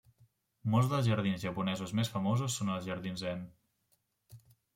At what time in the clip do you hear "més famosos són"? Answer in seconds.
1.99-2.73